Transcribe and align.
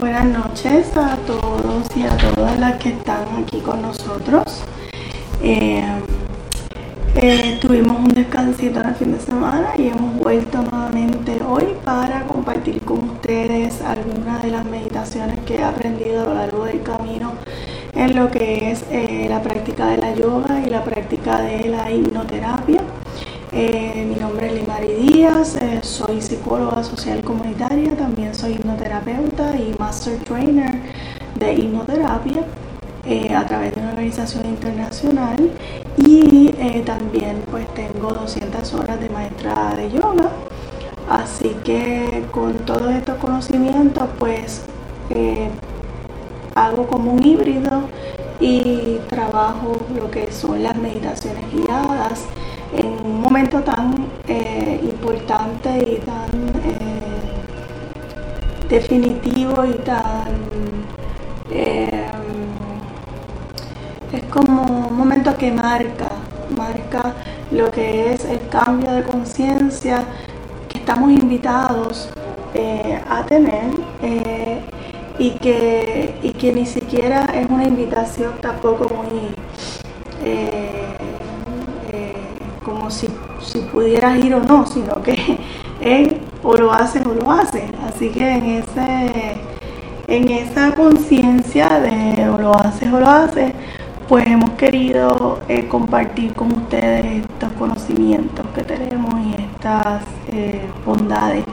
Buenas 0.00 0.24
noches 0.24 0.96
a 0.96 1.14
todos 1.26 1.84
y 1.94 2.04
a 2.04 2.16
todas 2.16 2.58
las 2.58 2.76
que 2.76 2.88
están 2.88 3.26
aquí 3.36 3.60
con 3.60 3.82
nosotros. 3.82 4.62
Eh, 5.42 5.84
eh, 7.16 7.58
tuvimos 7.60 7.98
un 7.98 8.08
descansito 8.08 8.80
en 8.80 8.88
el 8.88 8.94
fin 8.94 9.12
de 9.12 9.20
semana 9.20 9.72
y 9.76 9.88
hemos 9.88 10.16
vuelto 10.16 10.62
nuevamente 10.62 11.38
hoy 11.46 11.66
para 11.84 12.22
compartir 12.22 12.80
con 12.80 13.10
ustedes 13.10 13.82
algunas 13.82 14.42
de 14.42 14.52
las 14.52 14.64
meditaciones 14.64 15.38
que 15.40 15.56
he 15.56 15.62
aprendido 15.62 16.22
a 16.22 16.24
lo 16.24 16.34
largo 16.34 16.64
del 16.64 16.82
camino 16.82 17.34
en 17.92 18.16
lo 18.16 18.30
que 18.30 18.70
es 18.70 18.84
eh, 18.90 19.26
la 19.28 19.42
práctica 19.42 19.88
de 19.88 19.98
la 19.98 20.14
yoga 20.14 20.62
y 20.66 20.70
la 20.70 20.82
práctica 20.82 21.42
de 21.42 21.68
la 21.68 21.90
hipnoterapia. 21.90 22.80
Eh, 23.52 24.06
mi 24.08 24.14
nombre 24.14 24.46
es 24.46 24.52
Limari 24.52 24.92
Díaz, 24.94 25.56
eh, 25.56 25.80
soy 25.82 26.22
psicóloga 26.22 26.84
social 26.84 27.20
comunitaria, 27.24 27.96
también 27.96 28.32
soy 28.32 28.52
hipnoterapeuta 29.00 29.56
y 29.56 29.74
master 29.78 30.18
trainer 30.24 30.74
de 31.36 31.54
hipnoterapia 31.54 32.44
eh, 33.06 33.34
a 33.34 33.46
través 33.46 33.74
de 33.74 33.80
una 33.80 33.90
organización 33.90 34.46
internacional 34.46 35.50
y 35.96 36.52
también 36.84 37.42
pues 37.50 37.66
tengo 37.74 38.12
200 38.12 38.74
horas 38.74 39.00
de 39.00 39.08
maestra 39.10 39.74
de 39.76 39.90
yoga. 39.90 40.30
Así 41.08 41.56
que 41.64 42.24
con 42.30 42.54
todos 42.64 42.92
estos 42.92 43.16
conocimientos 43.18 44.08
pues 44.18 44.62
hago 46.54 46.86
como 46.86 47.12
un 47.12 47.22
híbrido 47.22 47.82
y 48.38 48.98
trabajo 49.08 49.76
lo 49.94 50.10
que 50.10 50.30
son 50.32 50.62
las 50.62 50.76
meditaciones 50.76 51.44
guiadas 51.52 52.24
en 52.76 52.86
un 53.04 53.20
momento 53.20 53.60
tan 53.60 54.06
eh, 54.28 54.80
importante 54.82 55.78
y 55.78 55.96
tan 55.98 56.30
eh, 56.64 56.79
definitivo 58.70 59.64
y 59.66 59.74
tan... 59.84 60.32
Eh, 61.50 62.06
es 64.12 64.22
como 64.24 64.88
un 64.88 64.96
momento 64.96 65.36
que 65.36 65.52
marca, 65.52 66.10
marca 66.56 67.14
lo 67.50 67.70
que 67.70 68.14
es 68.14 68.24
el 68.24 68.40
cambio 68.48 68.92
de 68.92 69.02
conciencia 69.02 70.04
que 70.68 70.78
estamos 70.78 71.10
invitados 71.10 72.10
a 73.08 73.24
tener 73.26 73.70
y, 75.18 75.30
que, 75.32 76.14
y 76.22 76.32
que 76.32 76.52
ni 76.52 76.66
siquiera 76.66 77.24
es 77.26 77.48
una 77.48 77.64
invitación 77.64 78.32
tampoco 78.40 78.92
muy 78.92 79.34
como 82.64 82.90
si, 82.90 83.08
si 83.42 83.60
pudieras 83.60 84.18
ir 84.18 84.34
o 84.34 84.40
no, 84.40 84.66
sino 84.66 85.02
que 85.02 85.38
o 86.42 86.54
lo 86.54 86.72
haces 86.72 87.04
o 87.06 87.14
lo 87.14 87.30
haces. 87.30 87.70
Así 88.00 88.08
que 88.08 88.34
en 88.34 88.46
ese 88.46 89.36
en 90.08 90.28
esa 90.30 90.74
conciencia 90.74 91.68
de 91.80 92.30
o 92.30 92.38
lo 92.38 92.54
haces 92.56 92.90
o 92.90 92.98
lo 92.98 93.06
haces, 93.06 93.52
pues 94.08 94.26
hemos 94.26 94.52
querido 94.52 95.40
eh, 95.48 95.68
compartir 95.68 96.32
con 96.32 96.50
ustedes 96.50 97.26
estos 97.26 97.52
conocimientos 97.58 98.46
que 98.54 98.64
tenemos 98.64 99.14
y 99.26 99.34
estas 99.42 100.02
eh, 100.32 100.62
bondades 100.86 101.44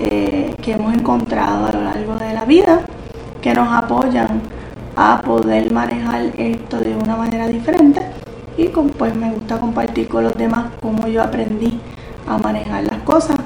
eh, 0.00 0.56
que 0.60 0.72
hemos 0.72 0.92
encontrado 0.92 1.66
a 1.66 1.70
lo 1.70 1.84
largo 1.84 2.16
de 2.16 2.34
la 2.34 2.44
vida 2.44 2.80
que 3.40 3.54
nos 3.54 3.72
apoyan 3.72 4.42
a 4.96 5.22
poder 5.22 5.70
manejar 5.70 6.32
esto 6.36 6.80
de 6.80 6.96
una 6.96 7.14
manera 7.14 7.46
diferente. 7.46 8.02
Y 8.56 8.66
pues 8.70 9.14
me 9.14 9.30
gusta 9.30 9.60
compartir 9.60 10.08
con 10.08 10.24
los 10.24 10.34
demás 10.34 10.64
cómo 10.82 11.06
yo 11.06 11.22
aprendí 11.22 11.78
a 12.26 12.38
manejar 12.38 12.82
las 12.82 13.02
cosas 13.02 13.36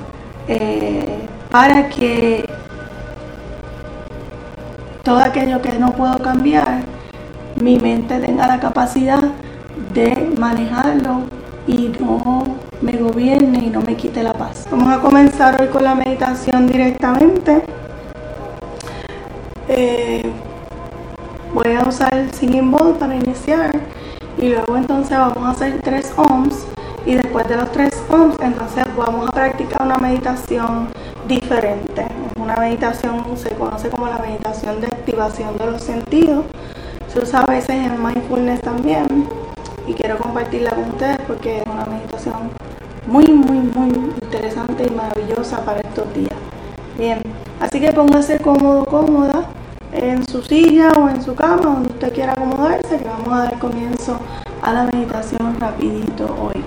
para 1.55 1.89
que 1.89 2.45
todo 5.05 5.21
aquello 5.21 5.63
que 5.63 5.79
no 5.79 5.93
puedo 5.93 6.19
cambiar, 6.19 6.83
mi 7.63 7.79
mente 7.79 8.19
tenga 8.19 8.49
la 8.49 8.59
capacidad 8.59 9.23
de 9.93 10.35
manejarlo 10.37 11.21
y 11.69 11.93
no 12.01 12.43
me 12.81 12.95
gobierne 12.95 13.67
y 13.67 13.71
no 13.71 13.83
me 13.83 13.95
quite 13.95 14.25
la 14.25 14.33
paz. 14.33 14.67
Vamos 14.69 14.93
a 14.93 15.01
comenzar 15.01 15.61
hoy 15.61 15.69
con 15.69 15.85
la 15.85 15.95
meditación 15.95 16.67
directamente. 16.67 17.63
Eh, 19.69 20.29
voy 21.55 21.73
a 21.77 21.85
usar 21.85 22.13
el 22.15 22.35
singing 22.35 22.69
bowl 22.69 22.97
para 22.97 23.15
iniciar 23.15 23.71
y 24.39 24.49
luego 24.49 24.77
entonces 24.77 25.17
vamos 25.17 25.47
a 25.47 25.51
hacer 25.51 25.81
tres 25.85 26.13
ohms 26.17 26.67
y 27.07 27.15
después 27.15 27.47
de 27.47 27.59
los 27.59 27.71
tres 27.71 28.03
ohms 28.11 28.35
entonces 28.41 28.85
vamos 28.97 29.29
a 29.29 29.31
practicar 29.31 29.83
una 29.83 29.99
meditación 29.99 30.89
diferente. 31.27 32.07
Una 32.39 32.57
meditación 32.57 33.25
se 33.37 33.51
conoce 33.51 33.89
como 33.89 34.07
la 34.07 34.19
meditación 34.19 34.81
de 34.81 34.87
activación 34.87 35.57
de 35.57 35.67
los 35.67 35.83
sentidos. 35.83 36.45
Se 37.09 37.21
usa 37.21 37.41
a 37.41 37.47
veces 37.47 37.77
en 37.77 38.03
mindfulness 38.03 38.61
también 38.61 39.07
y 39.87 39.95
quiero 39.95 40.19
compartirla 40.19 40.71
con 40.71 40.91
ustedes 40.91 41.19
porque 41.27 41.59
es 41.59 41.65
una 41.67 41.85
meditación 41.87 42.51
muy 43.07 43.27
muy 43.27 43.59
muy 43.59 43.89
interesante 44.23 44.87
y 44.87 44.91
maravillosa 44.91 45.65
para 45.65 45.81
estos 45.81 46.13
días. 46.15 46.35
Bien, 46.99 47.21
así 47.61 47.81
que 47.81 47.93
póngase 47.93 48.39
cómodo, 48.39 48.85
cómoda 48.85 49.47
en 49.93 50.27
su 50.27 50.43
silla 50.43 50.91
o 50.99 51.09
en 51.09 51.23
su 51.23 51.35
cama, 51.35 51.63
donde 51.63 51.91
usted 51.91 52.13
quiera 52.13 52.33
acomodarse, 52.33 52.99
que 52.99 53.05
vamos 53.05 53.29
a 53.29 53.45
dar 53.45 53.59
comienzo 53.59 54.19
a 54.63 54.73
la 54.73 54.85
meditación 54.85 55.61
rapidito 55.61 56.25
hoy. 56.41 56.65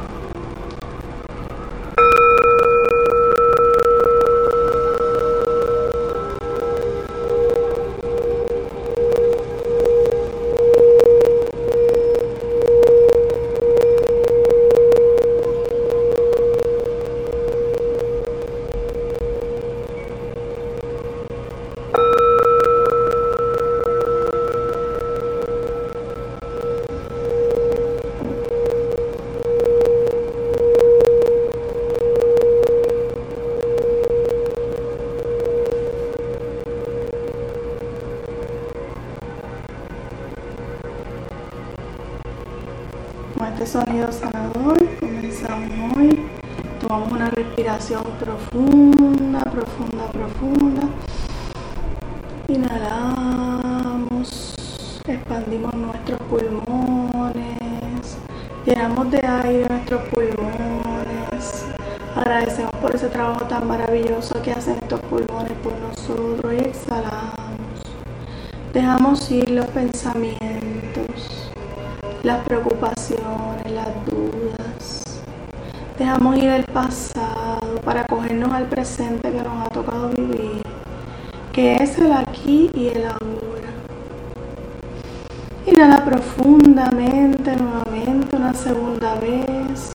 Profunda, 47.95 49.39
profunda, 49.45 50.07
profunda. 50.11 50.81
Inhalamos, 52.49 54.19
expandimos 55.07 55.73
nuestros 55.73 56.19
pulmones, 56.23 57.45
llenamos 58.65 59.09
de 59.11 59.25
aire 59.25 59.67
nuestros 59.69 60.01
pulmones. 60.09 61.65
Agradecemos 62.13 62.75
por 62.81 62.93
ese 62.93 63.07
trabajo 63.07 63.45
tan 63.45 63.65
maravilloso 63.65 64.41
que 64.41 64.51
hacen 64.51 64.77
estos 64.81 64.99
pulmones 65.01 65.53
por 65.63 65.71
nosotros 65.79 66.53
y 66.53 66.57
exhalamos. 66.57 67.83
Dejamos 68.73 69.31
ir 69.31 69.49
los 69.51 69.67
pensamientos, 69.67 71.51
las 72.23 72.43
preocupaciones, 72.43 73.71
las 73.71 74.05
dudas. 74.05 75.03
Dejamos 75.97 76.37
ir 76.37 76.49
el 76.49 76.65
pasado 76.65 77.66
para 77.79 78.05
cogernos 78.05 78.51
al 78.51 78.65
presente 78.65 79.31
que 79.31 79.41
nos 79.41 79.65
ha 79.65 79.69
tocado 79.69 80.09
vivir, 80.09 80.61
que 81.51 81.75
es 81.75 81.97
el 81.97 82.11
aquí 82.11 82.69
y 82.73 82.87
el 82.87 83.05
ahora. 83.05 83.71
Inhala 85.65 86.03
profundamente 86.05 87.55
nuevamente 87.55 88.35
una 88.35 88.53
segunda 88.53 89.15
vez. 89.15 89.91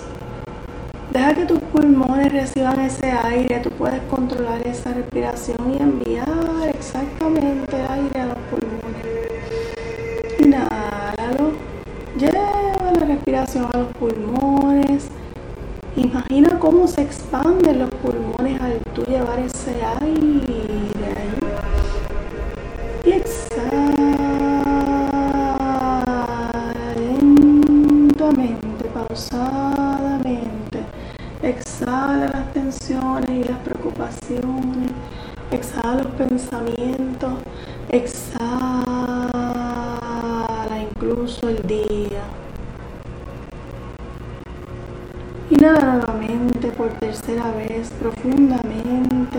Deja 1.11 1.35
que 1.35 1.45
tus 1.45 1.61
pulmones 1.61 2.33
reciban 2.33 2.81
ese 2.81 3.11
aire, 3.11 3.61
tú 3.61 3.71
puedes 3.71 4.01
controlar 4.03 4.67
esa 4.67 4.93
respiración 4.93 5.75
y 5.75 5.83
enviar 5.83 6.69
exactamente 6.69 7.77
aire 7.77 8.21
a 8.21 8.27
los 8.27 8.39
pulmones. 8.51 9.07
Inhálalo 10.39 11.73
Lleva 12.19 12.93
la 12.93 13.07
respiración 13.07 13.69
a 13.73 13.79
los 13.79 13.89
pulmones. 13.95 15.09
Imagina 15.97 16.59
cómo 16.59 16.87
se 16.87 17.03
los 17.75 17.91
pulmones 17.91 18.61
al 18.61 18.81
tú 18.95 19.03
llevar 19.05 19.39
ese 19.39 19.75
aire 20.01 21.07
ahí. 21.17 21.39
Y 23.05 23.11
exhala 23.13 23.93
lentamente, 26.97 28.85
pausadamente. 28.93 30.79
Exhala 31.43 32.29
las 32.29 32.53
tensiones 32.53 33.31
y 33.31 33.45
las 33.45 33.59
preocupaciones. 33.59 34.91
Exhala 35.51 36.03
los 36.03 36.13
pensamientos. 36.13 37.33
Exhala 37.89 38.83
incluso 40.91 41.49
el 41.49 41.63
día. 41.67 41.92
Tercera 47.13 47.51
vez 47.53 47.91
profundamente, 48.01 49.39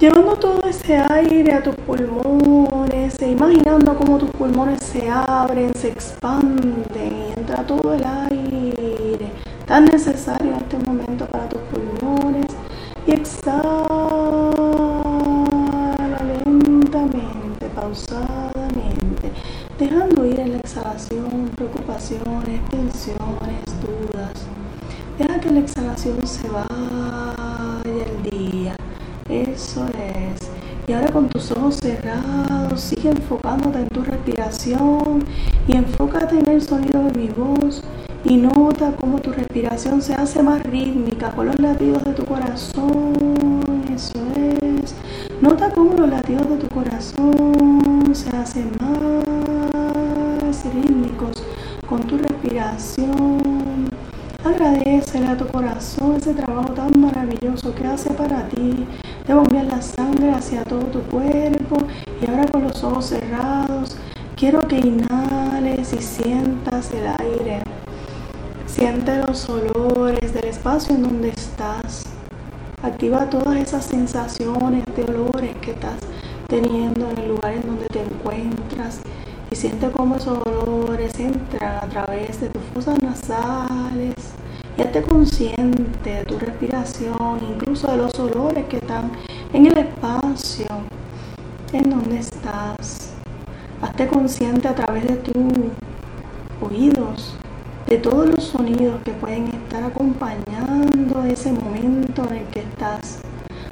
llevando 0.00 0.36
todo 0.36 0.66
ese 0.66 0.96
aire 0.96 1.52
a 1.52 1.62
tus 1.62 1.74
pulmones 1.76 3.20
e 3.20 3.32
imaginando 3.32 3.94
cómo 3.94 4.16
tus 4.16 4.30
pulmones 4.30 4.82
se 4.82 5.10
abren, 5.10 5.74
se 5.74 5.88
expanden 5.88 6.82
y 6.94 7.38
entra 7.38 7.62
todo 7.66 7.92
el 7.92 8.02
aire 8.04 9.32
tan 9.66 9.84
necesario 9.84 10.52
en 10.52 10.56
este 10.56 10.78
momento 10.78 11.26
para 11.26 11.46
tus 11.46 11.60
pulmones 11.70 12.46
y 13.06 13.12
exhala 13.12 13.68
lentamente, 16.46 17.66
pausadamente, 17.74 19.30
dejando 19.78 20.24
ir 20.24 20.40
en 20.40 20.52
la 20.52 20.58
exhalación 20.58 21.50
preocupaciones, 21.54 22.64
tensiones, 22.70 23.62
dudas. 23.82 24.67
Que 25.40 25.52
la 25.52 25.60
exhalación 25.60 26.26
se 26.26 26.48
vaya 26.48 26.66
el 27.84 28.30
día. 28.30 28.74
Eso 29.28 29.86
es. 29.86 30.50
Y 30.88 30.92
ahora 30.92 31.12
con 31.12 31.28
tus 31.28 31.52
ojos 31.52 31.76
cerrados, 31.76 32.80
sigue 32.80 33.10
enfocándote 33.10 33.78
en 33.78 33.88
tu 33.88 34.02
respiración 34.02 35.24
y 35.68 35.76
enfócate 35.76 36.40
en 36.40 36.48
el 36.48 36.60
sonido 36.60 37.04
de 37.04 37.12
mi 37.12 37.28
voz 37.28 37.84
y 38.24 38.36
nota 38.36 38.96
cómo 38.98 39.20
tu 39.20 39.30
respiración 39.30 40.02
se 40.02 40.14
hace 40.14 40.42
más 40.42 40.60
rítmica 40.64 41.30
con 41.30 41.46
los 41.46 41.58
latidos 41.60 42.02
de 42.02 42.14
tu 42.14 42.24
corazón. 42.24 43.84
Eso 43.94 44.18
es. 44.34 44.94
Nota 45.40 45.70
cómo 45.70 45.92
los 45.94 46.08
latidos 46.08 46.48
de 46.50 46.56
tu 46.56 46.68
corazón 46.68 48.12
se 48.12 48.36
hacen 48.36 48.72
más 48.80 49.47
a 55.28 55.36
tu 55.36 55.46
corazón 55.48 56.16
ese 56.16 56.32
trabajo 56.32 56.72
tan 56.72 56.98
maravilloso 56.98 57.74
que 57.74 57.86
hace 57.86 58.10
para 58.14 58.48
ti 58.48 58.86
de 59.26 59.34
bombear 59.34 59.66
la 59.66 59.82
sangre 59.82 60.30
hacia 60.30 60.64
todo 60.64 60.80
tu 60.84 61.00
cuerpo. 61.02 61.76
Y 62.20 62.30
ahora 62.30 62.46
con 62.46 62.62
los 62.62 62.82
ojos 62.82 63.06
cerrados, 63.06 63.96
quiero 64.36 64.66
que 64.66 64.78
inhales 64.78 65.92
y 65.92 66.02
sientas 66.02 66.92
el 66.92 67.06
aire 67.20 67.62
Siente 68.66 69.22
los 69.26 69.48
olores 69.48 70.32
del 70.32 70.44
espacio 70.44 70.94
en 70.94 71.02
donde 71.02 71.30
estás. 71.30 72.04
Activa 72.82 73.28
todas 73.28 73.56
esas 73.56 73.84
sensaciones 73.84 74.84
de 74.94 75.02
olores 75.04 75.56
que 75.60 75.72
estás 75.72 75.98
teniendo 76.46 77.10
en 77.10 77.18
el 77.18 77.28
lugar 77.28 77.54
en 77.54 77.62
donde 77.62 77.86
te 77.86 78.00
encuentras 78.00 79.00
y 79.50 79.56
siente 79.56 79.90
cómo 79.90 80.16
esos 80.16 80.38
olores 80.46 81.18
entran 81.18 81.84
a 81.84 81.88
través 81.88 82.40
de 82.40 82.48
tus 82.50 82.62
fosas 82.72 83.02
nasales. 83.02 84.37
Y 84.78 84.82
hazte 84.82 85.02
consciente 85.02 86.10
de 86.10 86.24
tu 86.24 86.38
respiración, 86.38 87.40
incluso 87.50 87.90
de 87.90 87.96
los 87.96 88.14
olores 88.20 88.64
que 88.66 88.76
están 88.76 89.10
en 89.52 89.66
el 89.66 89.76
espacio 89.76 90.66
en 91.72 91.90
donde 91.90 92.18
estás. 92.18 93.14
Hazte 93.82 94.06
consciente 94.06 94.68
a 94.68 94.76
través 94.76 95.04
de 95.08 95.16
tus 95.16 95.34
oídos 96.60 97.34
de 97.88 97.96
todos 97.96 98.28
los 98.28 98.44
sonidos 98.44 99.00
que 99.02 99.12
pueden 99.12 99.48
estar 99.48 99.82
acompañando 99.82 101.24
ese 101.24 101.52
momento 101.52 102.22
en 102.30 102.36
el 102.36 102.44
que 102.46 102.60
estás. 102.60 103.20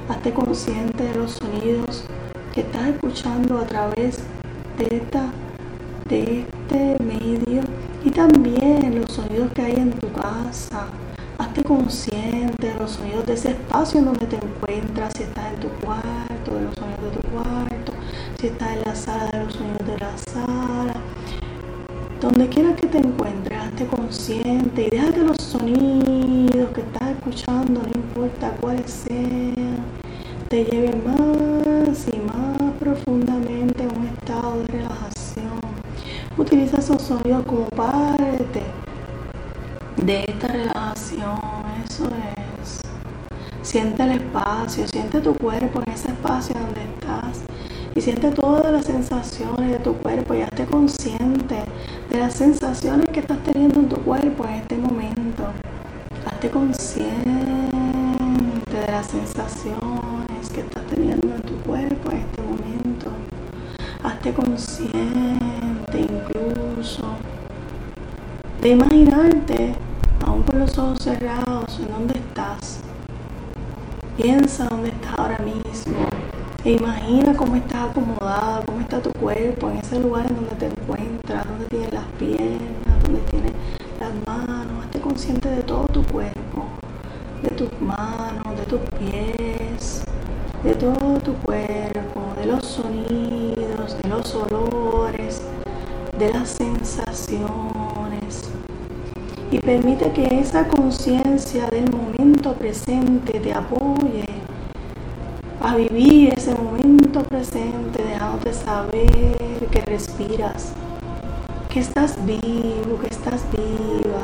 Hazte 0.09 0.33
consciente 0.33 1.03
de 1.03 1.15
los 1.15 1.31
sonidos 1.33 2.03
que 2.53 2.61
estás 2.61 2.87
escuchando 2.87 3.59
a 3.59 3.65
través 3.65 4.23
de, 4.77 4.97
esta, 4.97 5.31
de 6.09 6.41
este 6.41 7.03
medio 7.03 7.61
y 8.03 8.09
también 8.09 8.99
los 8.99 9.11
sonidos 9.11 9.51
que 9.53 9.61
hay 9.61 9.75
en 9.75 9.91
tu 9.91 10.06
Hazte 10.47 11.61
consciente 11.61 12.67
de 12.67 12.73
los 12.75 12.91
sonidos 12.91 13.25
de 13.25 13.33
ese 13.33 13.49
espacio 13.49 13.99
en 13.99 14.05
donde 14.05 14.27
te 14.27 14.37
encuentras, 14.37 15.11
si 15.17 15.23
estás 15.23 15.53
en 15.53 15.59
tu 15.59 15.67
cuarto, 15.85 16.55
de 16.55 16.61
los 16.61 16.73
sonidos 16.75 17.03
de 17.03 17.19
tu 17.19 17.27
cuarto, 17.27 17.91
si 18.39 18.47
estás 18.47 18.69
en 18.71 18.81
la 18.85 18.95
sala, 18.95 19.29
de 19.33 19.43
los 19.43 19.53
sonidos 19.53 19.85
de 19.85 19.97
la 19.97 20.17
sala. 20.17 20.93
Donde 22.21 22.47
quiera 22.47 22.73
que 22.77 22.87
te 22.87 22.97
encuentres, 22.97 23.59
hazte 23.59 23.87
consciente 23.87 24.87
y 24.87 24.89
deja 24.89 25.11
que 25.11 25.19
los 25.19 25.35
sonidos 25.37 26.69
que 26.73 26.79
estás 26.79 27.09
escuchando, 27.09 27.81
no 27.81 27.89
importa 27.89 28.55
cuáles 28.61 28.89
sean, 28.89 29.79
te 30.47 30.63
lleven 30.63 31.03
más 31.03 32.07
y 32.07 32.19
más 32.19 32.71
profundamente 32.79 33.83
a 33.83 33.99
un 33.99 34.07
estado 34.07 34.61
de 34.61 34.67
relajación. 34.67 35.59
Utiliza 36.37 36.77
esos 36.77 37.01
sonidos 37.01 37.43
como 37.45 37.65
parte 37.65 38.61
de 39.97 40.25
esta 40.27 40.47
relajación, 40.47 41.39
eso 41.85 42.05
es. 42.61 42.81
Siente 43.61 44.03
el 44.03 44.11
espacio, 44.11 44.87
siente 44.87 45.19
tu 45.19 45.33
cuerpo 45.35 45.81
en 45.85 45.93
ese 45.93 46.09
espacio 46.09 46.55
donde 46.55 46.83
estás 46.83 47.41
y 47.95 48.01
siente 48.01 48.31
todas 48.31 48.71
las 48.71 48.85
sensaciones 48.85 49.71
de 49.71 49.79
tu 49.79 49.93
cuerpo 49.95 50.33
y 50.35 50.41
hazte 50.41 50.65
consciente 50.65 51.63
de 52.09 52.17
las 52.17 52.33
sensaciones 52.33 53.07
que 53.09 53.19
estás 53.19 53.39
teniendo 53.43 53.79
en 53.79 53.89
tu 53.89 53.97
cuerpo 53.97 54.45
en 54.45 54.53
este 54.53 54.77
momento. 54.77 55.43
Hazte 56.25 56.49
consciente 56.49 57.11
de 58.71 58.91
las 58.91 59.07
sensaciones 59.07 60.49
que 60.53 60.61
estás 60.61 60.85
teniendo 60.87 61.27
en 61.35 61.41
tu 61.41 61.55
cuerpo 61.63 62.11
en 62.11 62.17
este 62.17 62.41
momento. 62.41 63.11
Hazte 64.03 64.33
consciente 64.33 65.99
incluso 65.99 67.03
de 68.61 68.69
imaginarte, 68.69 69.75
con 70.47 70.59
los 70.59 70.77
ojos 70.77 70.99
cerrados, 70.99 71.79
en 71.79 71.89
dónde 71.89 72.17
estás. 72.19 72.79
Piensa 74.15 74.67
dónde 74.69 74.89
estás 74.89 75.19
ahora 75.19 75.39
mismo. 75.39 75.97
E 76.63 76.71
imagina 76.71 77.35
cómo 77.35 77.55
estás 77.55 77.89
acomodada, 77.89 78.63
cómo 78.65 78.81
está 78.81 79.01
tu 79.01 79.11
cuerpo 79.11 79.69
en 79.69 79.77
ese 79.77 79.99
lugar 79.99 80.25
en 80.29 80.35
donde 80.35 80.55
te 80.55 80.67
encuentras, 80.67 81.45
donde 81.47 81.65
tienes 81.65 81.93
las 81.93 82.05
piernas, 82.17 83.03
donde 83.03 83.19
tienes 83.29 83.51
las 83.99 84.11
manos. 84.25 84.85
Esté 84.85 84.99
consciente 85.01 85.49
de 85.49 85.63
todo 85.63 85.85
tu 85.87 86.03
cuerpo, 86.03 86.65
de 87.43 87.49
tus 87.49 87.81
manos, 87.81 88.57
de 88.57 88.65
tus 88.65 88.79
pies, 88.99 90.03
de 90.63 90.75
todo 90.75 91.19
tu 91.19 91.33
cuerpo, 91.43 92.21
de 92.37 92.45
los 92.45 92.65
sonidos, 92.65 93.97
de 94.01 94.09
los 94.09 94.33
olores, 94.33 95.41
de 96.17 96.33
las 96.33 96.49
sensaciones. 96.49 97.37
Y 99.49 99.59
permite 99.59 100.11
que 100.11 100.39
esa 100.41 100.67
conciencia 100.67 101.67
del 101.67 101.89
momento 101.89 102.53
presente 102.53 103.39
te 103.39 103.53
apoye 103.53 104.25
a 105.61 105.75
vivir 105.77 106.33
ese 106.35 106.53
momento 106.53 107.23
presente, 107.23 108.03
dejándote 108.03 108.53
saber 108.53 109.67
que 109.71 109.81
respiras, 109.85 110.73
que 111.69 111.79
estás 111.79 112.17
vivo, 112.25 112.99
que 112.99 113.07
estás 113.07 113.45
viva. 113.53 114.23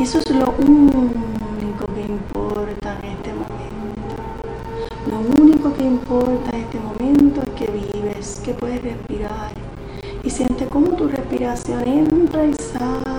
Y 0.00 0.02
eso 0.02 0.18
es 0.18 0.30
lo 0.30 0.52
único 0.58 1.86
que 1.94 2.02
importa 2.02 2.98
en 3.04 3.12
este 3.12 3.32
momento. 3.32 3.54
Lo 5.08 5.42
único 5.42 5.72
que 5.72 5.84
importa 5.84 6.50
en 6.52 6.62
este 6.62 6.80
momento 6.80 7.42
es 7.42 7.50
que 7.50 7.70
vives, 7.70 8.42
que 8.44 8.54
puedes 8.54 8.82
respirar. 8.82 9.52
Y 10.24 10.30
siente 10.30 10.66
cómo 10.66 10.96
tu 10.96 11.06
respiración 11.06 11.86
entra 11.86 12.44
y 12.46 12.54
sale 12.54 13.13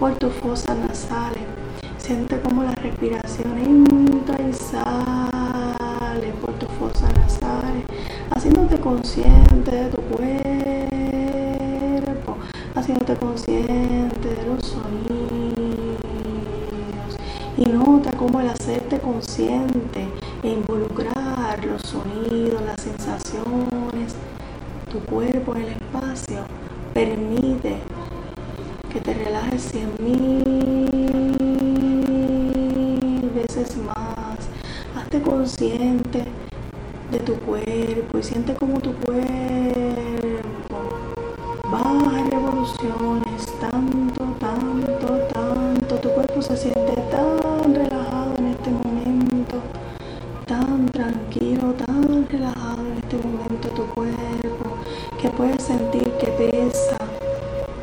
por 0.00 0.14
tus 0.14 0.32
fosas 0.32 0.76
nasales. 0.78 1.44
Siente 1.98 2.40
cómo 2.40 2.64
la 2.64 2.72
respiración 2.72 3.58
entra 3.58 4.38
y 4.40 4.52
sale 4.54 6.32
por 6.40 6.54
tu 6.54 6.64
fosa 6.78 7.06
nasal, 7.12 7.84
haciéndote 8.30 8.80
consciente 8.80 9.70
de 9.70 9.90
tu 9.90 10.00
cuerpo, 10.00 10.38
haciéndote 12.74 13.14
consciente 13.16 14.28
de 14.36 14.46
los 14.46 14.64
sonidos. 14.64 15.98
Y 17.58 17.66
nota 17.66 18.10
cómo 18.12 18.40
el 18.40 18.48
hacerte 18.48 18.98
consciente 19.00 20.08
e 20.42 20.48
involucrar 20.48 21.62
los 21.62 21.82
sonidos, 21.82 22.62
las 22.62 22.80
sensaciones, 22.80 24.16
tu 24.90 24.98
cuerpo 25.00 25.54
en 25.56 25.62
el 25.62 25.68
espacio, 25.68 26.38
permite 26.94 27.69
que 28.92 29.00
te 29.00 29.14
relajes 29.14 29.62
cien 29.62 29.90
mil 30.00 30.42
veces 33.34 33.76
más 33.76 34.48
consciente 35.24 36.24
de 37.10 37.18
tu 37.20 37.34
cuerpo 37.34 38.18
y 38.18 38.22
siente 38.22 38.54
como 38.54 38.80
tu 38.80 38.92
cuerpo 38.94 39.20
baja 41.70 42.24
revoluciones 42.30 43.46
tanto, 43.60 44.24
tanto, 44.38 45.18
tanto. 45.32 45.96
Tu 45.96 46.08
cuerpo 46.10 46.42
se 46.42 46.56
siente 46.56 46.94
tan 47.10 47.74
relajado 47.74 48.34
en 48.38 48.46
este 48.46 48.70
momento, 48.70 49.60
tan 50.46 50.86
tranquilo, 50.86 51.74
tan 51.74 52.26
relajado 52.28 52.86
en 52.86 52.98
este 52.98 53.16
momento 53.16 53.68
tu 53.68 53.86
cuerpo, 53.94 54.76
que 55.20 55.28
puedes 55.30 55.62
sentir 55.62 56.10
que 56.18 56.26
pesa. 56.26 56.99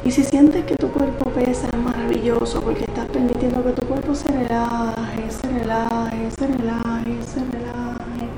Y 0.08 0.12
si 0.12 0.24
sientes 0.24 0.64
que 0.64 0.78
tu 0.78 0.88
cuerpo 0.88 1.30
pesa, 1.32 1.68
es 1.68 1.80
maravilloso 1.80 2.62
porque 2.62 2.86
estás 2.86 3.08
permitiendo 3.08 3.62
que 3.62 3.74
tu 3.74 3.86
cuerpo 3.88 4.16
se 4.16 4.30
relaje, 4.30 5.30
se 5.30 5.48
relaje, 5.50 6.32
se 6.32 6.48
relaje, 6.48 7.24
se 7.26 7.40
relaje. 7.52 8.30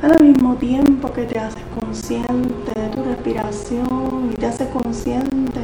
Al 0.00 0.22
mismo 0.22 0.54
tiempo 0.54 1.12
que 1.12 1.24
te 1.24 1.40
haces 1.40 1.64
consciente 1.80 2.80
de 2.80 2.88
tu 2.90 3.02
respiración 3.02 4.30
y 4.32 4.36
te 4.36 4.46
haces 4.46 4.68
consciente 4.68 5.60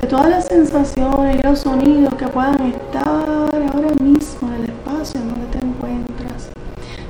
de 0.00 0.08
todas 0.08 0.28
las 0.28 0.46
sensaciones 0.46 1.36
y 1.38 1.46
los 1.46 1.60
sonidos 1.60 2.12
que 2.16 2.26
puedan 2.26 2.60
estar 2.62 3.28
ahora 3.72 3.94
mismo 4.02 4.48
en 4.48 4.54
el 4.54 4.70
espacio 4.70 5.20
en 5.20 5.28
donde 5.28 5.46
te 5.56 5.64
encuentras. 5.64 6.50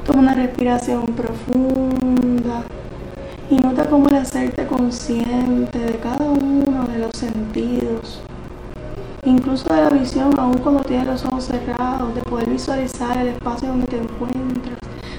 Toma 0.04 0.20
una 0.20 0.34
respiración 0.34 1.06
profunda 1.06 2.62
y 3.52 3.56
nota 3.59 3.85
cómo 3.85 4.09
el 4.09 4.16
hacerte 4.16 4.66
consciente 4.66 5.78
de 5.78 5.99
cada 5.99 6.25
uno 6.25 6.87
de 6.87 6.99
los 6.99 7.11
sentidos, 7.12 8.23
incluso 9.25 9.73
de 9.75 9.82
la 9.82 9.90
visión, 9.90 10.32
aún 10.38 10.59
cuando 10.59 10.82
tienes 10.82 11.06
los 11.06 11.25
ojos 11.26 11.44
cerrados, 11.44 12.14
de 12.14 12.23
poder 12.23 12.49
visualizar 12.49 13.18
el 13.18 13.28
espacio 13.28 13.68
donde 13.68 13.87
te 13.87 13.99
encuentras, 13.99 14.78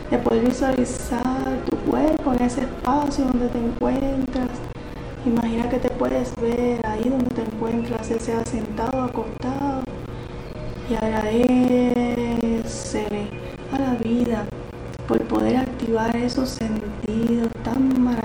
de 0.09 0.17
poder 0.17 0.45
visualizar 0.45 1.59
tu 1.69 1.77
cuerpo 1.89 2.33
en 2.33 2.41
ese 2.41 2.61
espacio 2.61 3.25
donde 3.25 3.47
te 3.49 3.59
encuentras 3.59 4.49
Imagina 5.25 5.69
que 5.69 5.77
te 5.77 5.89
puedes 5.89 6.35
ver 6.35 6.85
ahí 6.85 7.07
donde 7.07 7.29
te 7.33 7.43
encuentras, 7.43 8.09
ya 8.09 8.19
sea 8.19 8.43
sentado 8.45 9.03
acostado. 9.03 9.83
Y 10.89 10.95
agradecele 10.95 11.69
a 13.71 13.79
la 13.79 13.95
vida 14.03 14.45
por 15.07 15.21
poder 15.21 15.55
activar 15.57 16.13
esos 16.17 16.49
sentidos 16.49 17.47
tan 17.63 18.03
maravillosos. 18.03 18.22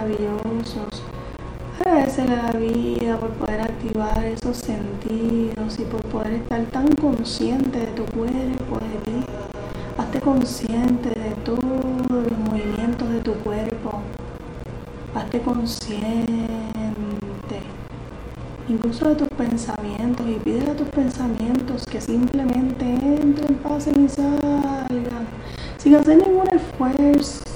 La 2.26 2.50
vida 2.50 3.16
por 3.16 3.30
poder 3.34 3.60
activar 3.60 4.24
esos 4.24 4.56
sentidos 4.56 5.78
y 5.78 5.84
por 5.84 6.02
poder 6.06 6.32
estar 6.32 6.64
tan 6.64 6.88
consciente 6.96 7.78
de 7.78 7.86
tu 7.86 8.04
cuerpo, 8.06 8.80
de 8.80 8.98
ti. 9.04 9.24
Hazte 9.96 10.20
consciente 10.20 11.10
de 11.10 11.30
todos 11.44 11.62
los 12.10 12.38
movimientos 12.50 13.08
de 13.08 13.20
tu 13.20 13.34
cuerpo. 13.34 14.00
Hazte 15.14 15.40
consciente 15.42 16.48
incluso 18.68 19.08
de 19.10 19.14
tus 19.14 19.28
pensamientos, 19.28 20.26
y 20.28 20.40
pide 20.40 20.68
a 20.72 20.74
tus 20.74 20.88
pensamientos 20.88 21.86
que 21.86 22.00
simplemente 22.00 22.84
entren, 22.84 23.54
pasen 23.62 24.04
y 24.04 24.08
salgan, 24.08 25.24
sin 25.78 25.94
hacer 25.94 26.18
ningún 26.18 26.48
esfuerzo 26.48 27.48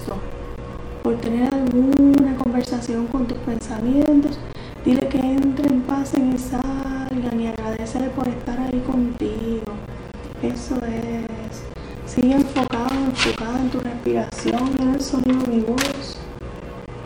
por 1.02 1.16
tener 1.16 1.52
alguna 1.52 2.36
conversación 2.36 3.06
con 3.06 3.26
tus 3.26 3.38
pensamientos. 3.38 4.38
Dile 4.84 5.08
que 5.08 5.18
entren, 5.18 5.82
pasen 5.82 6.32
y 6.34 6.38
salgan 6.38 7.40
y 7.40 7.48
agradecele 7.48 8.08
por 8.10 8.28
estar 8.28 8.58
ahí 8.60 8.80
contigo. 8.80 9.72
Eso 10.42 10.76
es. 10.84 11.62
Sigue 12.06 12.34
enfocado, 12.34 12.94
enfocado 13.06 13.58
en 13.58 13.70
tu 13.70 13.80
respiración, 13.80 14.70
en 14.80 14.94
el 14.94 15.00
sonido 15.00 15.40
de 15.40 15.46
mi 15.48 15.60
voz 15.60 16.18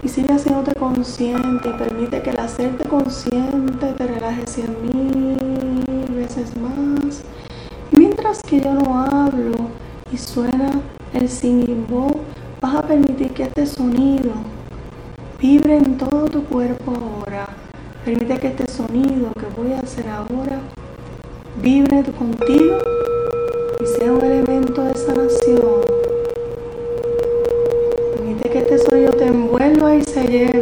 y 0.03 0.09
sigue 0.09 0.33
haciéndote 0.33 0.73
consciente 0.75 1.69
y 1.69 1.73
permite 1.73 2.23
que 2.23 2.31
el 2.31 2.39
hacerte 2.39 2.89
consciente 2.89 3.93
te 3.99 4.07
relaje 4.07 4.47
cien 4.47 4.77
mil 4.83 6.15
veces 6.15 6.57
más. 6.57 7.23
Y 7.91 7.97
mientras 7.97 8.41
que 8.43 8.61
yo 8.61 8.73
no 8.75 9.01
hablo 9.01 9.57
y 10.13 10.17
suena 10.17 10.71
el 11.13 11.29
singing 11.29 11.87
bowl, 11.89 12.26
vas 12.67 12.75
a 12.75 12.83
permitir 12.83 13.31
que 13.33 13.45
este 13.45 13.65
sonido 13.65 14.33
vibre 15.41 15.77
en 15.77 15.97
todo 15.97 16.25
tu 16.27 16.43
cuerpo 16.45 16.93
ahora. 16.93 17.47
Permite 18.05 18.39
que 18.39 18.49
este 18.49 18.67
sonido 18.67 19.31
que 19.39 19.47
voy 19.57 19.73
a 19.73 19.81
hacer 19.81 20.09
ahora 20.09 20.61
vibre 21.63 22.03
contigo 22.19 22.79
y 23.81 23.87
sea 23.99 24.13
un 24.13 24.25
elemento 24.25 24.83
de 24.83 24.95
sanación 24.95 25.97
te 29.17 29.27
envuelva 29.27 29.95
y 29.95 30.05
se 30.05 30.27
lleve 30.27 30.56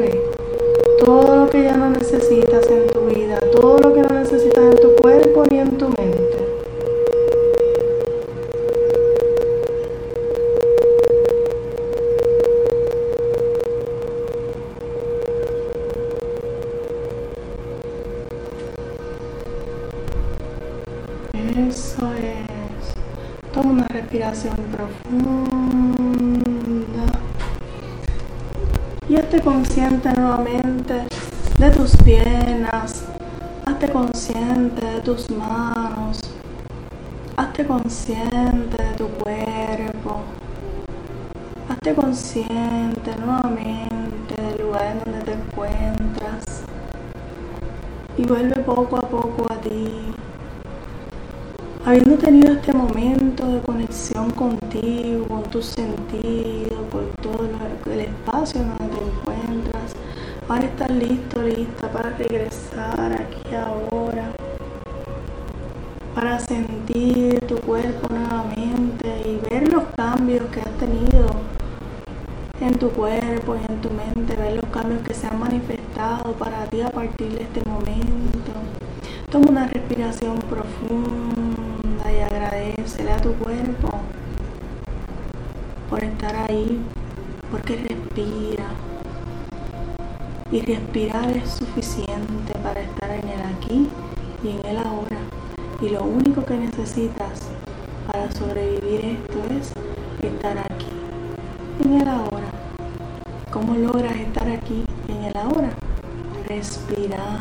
tus 31.85 31.97
piernas, 31.99 33.05
hazte 33.67 33.91
consciente 33.91 34.87
de 34.87 35.01
tus 35.03 35.29
manos, 35.29 36.19
hazte 37.37 37.67
consciente 37.67 38.83
de 38.83 38.95
tu 38.97 39.07
cuerpo, 39.09 40.23
hazte 41.69 41.95
consciente 41.95 43.15
nuevamente 43.19 44.35
del 44.35 44.67
lugar 44.67 44.97
en 44.97 44.99
donde 45.05 45.25
te 45.27 45.33
encuentras 45.33 46.63
y 48.17 48.25
vuelve 48.25 48.63
poco 48.63 48.97
a 48.97 49.03
poco 49.03 49.53
a 49.53 49.57
ti. 49.57 50.15
Habiendo 51.85 52.17
tenido 52.17 52.55
este 52.55 52.73
momento 52.73 53.47
de 53.47 53.61
conexión 53.61 54.31
contigo, 54.31 55.27
con 55.29 55.43
tus 55.51 55.67
sentidos, 55.67 56.81
por 56.91 57.05
todo 57.21 57.47
el 57.93 58.01
espacio 58.01 58.63
donde 58.63 58.97
te 58.97 59.05
encuentras, 59.05 59.34
ahora 60.49 60.65
estás 60.65 60.91
listo, 60.91 61.43
lista 61.43 61.91
para 61.91 62.11
regresar 62.11 63.13
aquí 63.13 63.55
ahora, 63.55 64.31
para 66.15 66.39
sentir 66.39 67.41
tu 67.47 67.57
cuerpo 67.61 68.09
nuevamente 68.13 69.09
y 69.25 69.41
ver 69.49 69.73
los 69.73 69.85
cambios 69.97 70.47
que 70.51 70.61
has 70.61 70.79
tenido 70.79 71.27
en 72.61 72.79
tu 72.79 72.91
cuerpo 72.91 73.57
y 73.57 73.73
en 73.73 73.81
tu 73.81 73.91
mente, 73.91 74.37
ver 74.37 74.55
los 74.55 74.71
cambios 74.71 75.03
que 75.03 75.15
se 75.15 75.27
han 75.27 75.39
manifestado 75.39 76.33
para 76.35 76.67
ti 76.67 76.81
a 76.81 76.91
partir 76.91 77.33
de 77.33 77.43
este 77.43 77.69
momento. 77.69 78.53
Toma 79.31 79.51
una 79.51 79.67
respiración 79.67 80.39
profunda 80.39 82.13
y 82.13 82.21
agradecele 82.21 83.13
a 83.13 83.17
tu 83.17 83.33
cuerpo 83.35 83.91
por 85.91 86.03
estar 86.03 86.37
ahí, 86.49 86.81
porque 87.51 87.77
respira. 87.77 88.84
Y 90.55 90.61
respirar 90.61 91.37
es 91.37 91.51
suficiente 91.51 92.53
para 92.63 92.81
estar 92.81 93.11
en 93.11 93.29
el 93.29 93.41
aquí 93.41 93.89
y 94.45 94.51
en 94.51 94.65
el 94.65 94.77
ahora. 94.77 95.19
Y 95.83 95.89
lo 95.89 96.05
único 96.05 96.45
que 96.45 96.57
necesitas 96.57 97.41
para 98.07 98.31
sobrevivir 98.31 99.05
esto 99.05 99.43
es 99.53 99.73
estar 100.25 100.57
aquí, 100.59 100.93
en 101.85 102.01
el 102.01 102.07
ahora. 102.07 102.47
¿Cómo 103.51 103.75
logras 103.75 104.15
estar 104.15 104.49
aquí 104.49 104.85
en 105.09 105.25
el 105.25 105.37
ahora? 105.37 105.71
Respirando, 106.47 107.41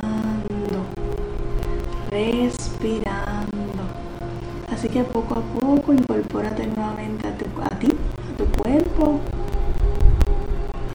respirando. 2.09 3.83
Así 4.71 4.89
que 4.89 5.03
poco 5.03 5.35
a 5.35 5.59
poco 5.59 5.93
incorpórate 5.93 6.65
nuevamente 6.65 7.27
a, 7.27 7.77
ti, 7.77 7.89
a 7.91 8.37
tu 8.37 8.45
cuerpo. 8.59 9.19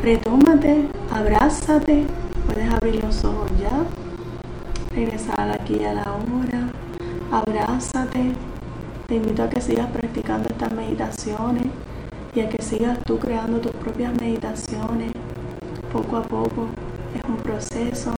Retómate, 0.09 0.89
abrázate. 1.11 2.07
Puedes 2.47 2.73
abrir 2.73 3.05
los 3.05 3.23
ojos 3.27 3.51
ya. 3.61 3.85
Regresar 4.95 5.51
aquí 5.51 5.85
a 5.85 5.93
la 5.93 6.01
hora. 6.01 6.73
Abrázate. 7.31 8.33
Te 9.07 9.17
invito 9.17 9.43
a 9.43 9.51
que 9.51 9.61
sigas 9.61 9.91
practicando 9.91 10.49
estas 10.49 10.73
meditaciones 10.73 11.67
y 12.35 12.41
a 12.41 12.49
que 12.49 12.63
sigas 12.63 12.99
tú 13.05 13.19
creando 13.19 13.61
tus 13.61 13.73
propias 13.73 14.19
meditaciones 14.19 15.13
poco 15.93 16.17
a 16.17 16.23
poco. 16.23 16.69
Es 17.15 17.23
un 17.29 17.37
proceso. 17.37 18.15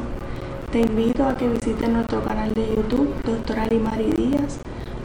Te 0.70 0.82
invito 0.82 1.26
a 1.26 1.36
que 1.36 1.48
visites 1.48 1.88
nuestro 1.88 2.22
canal 2.22 2.54
de 2.54 2.68
YouTube, 2.68 3.20
Doctora 3.24 3.66
Limari 3.66 4.12
Díaz 4.12 4.60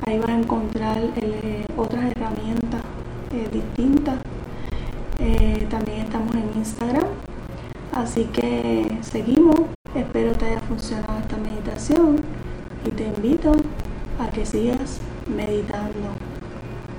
Ahí 0.05 0.19
vas 0.19 0.29
a 0.29 0.37
encontrar 0.37 0.99
eh, 1.15 1.65
otras 1.75 2.11
herramientas 2.11 2.81
eh, 3.31 3.49
distintas. 3.51 4.19
Eh, 5.17 5.65
también 5.69 6.01
estamos 6.01 6.24
Instagram. 6.65 7.05
Así 7.93 8.25
que 8.25 8.97
seguimos. 9.01 9.55
Espero 9.93 10.33
te 10.33 10.45
haya 10.45 10.59
funcionado 10.61 11.19
esta 11.19 11.37
meditación 11.37 12.17
y 12.85 12.89
te 12.89 13.05
invito 13.05 13.53
a 14.19 14.29
que 14.31 14.45
sigas 14.45 14.99
meditando. 15.27 16.09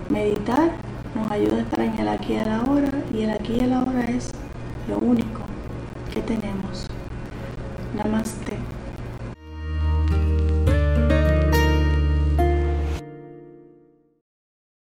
Meditar 0.08 0.70
nos 1.14 1.30
ayuda 1.30 1.56
a 1.56 1.60
estar 1.60 1.80
en 1.80 1.98
el 1.98 2.08
aquí 2.08 2.34
y 2.34 2.36
el 2.36 2.48
ahora 2.48 2.90
y 3.12 3.22
el 3.22 3.30
aquí 3.30 3.56
y 3.56 3.60
el 3.60 3.72
ahora 3.72 4.04
es 4.04 4.30
lo 4.88 4.98
único 4.98 5.40
que 6.14 6.20
tenemos. 6.22 6.86
Namaste. 7.96 8.75